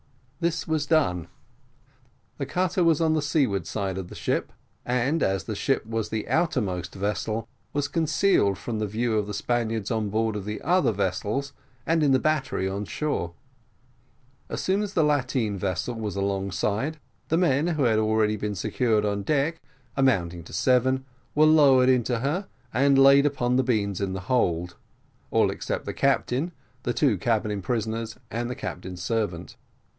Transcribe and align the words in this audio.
This 0.39 0.67
was 0.67 0.87
done; 0.87 1.27
the 2.39 2.47
cutter 2.47 2.83
was 2.83 2.99
on 2.99 3.13
the 3.13 3.21
seaward 3.21 3.67
side 3.67 3.99
of 3.99 4.07
the 4.07 4.15
ship, 4.15 4.51
and, 4.83 5.21
as 5.21 5.43
the 5.43 5.55
ship 5.55 5.85
was 5.85 6.09
the 6.09 6.27
outermost 6.27 6.95
vessel, 6.95 7.47
was 7.73 7.87
concealed 7.87 8.57
from 8.57 8.79
the 8.79 8.87
view 8.87 9.15
of 9.19 9.27
the 9.27 9.35
Spaniards 9.35 9.91
on 9.91 10.09
board 10.09 10.35
of 10.35 10.45
the 10.45 10.59
other 10.63 10.91
vessels, 10.91 11.53
and 11.85 12.01
in 12.01 12.11
the 12.13 12.17
battery 12.17 12.67
on 12.67 12.85
shore. 12.85 13.33
As 14.49 14.61
soon 14.61 14.81
as 14.81 14.95
the 14.95 15.03
lateen 15.03 15.59
vessel 15.59 15.93
was 15.93 16.15
alongside, 16.15 16.97
the 17.27 17.37
men 17.37 17.67
who 17.67 17.83
had 17.83 17.99
already 17.99 18.35
been 18.37 18.55
secured 18.55 19.05
on 19.05 19.21
deck, 19.21 19.61
amounting 19.95 20.43
to 20.45 20.53
seven, 20.53 21.05
were 21.35 21.45
lowered 21.45 21.89
into 21.89 22.21
her, 22.21 22.47
and 22.73 22.97
laid 22.97 23.27
upon 23.27 23.55
the 23.55 23.63
beans 23.63 24.01
in 24.01 24.13
the 24.13 24.21
hold; 24.21 24.75
all, 25.29 25.51
except 25.51 25.85
the 25.85 25.93
captain, 25.93 26.51
the 26.81 26.93
two 26.95 27.19
cabin 27.19 27.61
prisoners, 27.61 28.17
and 28.31 28.49
the 28.49 28.55
captain's 28.55 29.03
servant. 29.03 29.55